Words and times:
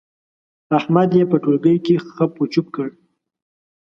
احمد 0.77 1.09
يې 1.17 1.23
په 1.31 1.37
ټولګي 1.43 1.75
کې 1.85 1.95
خپ 2.07 2.31
و 2.39 2.43
چپ 2.53 2.65
کړ. 2.75 2.87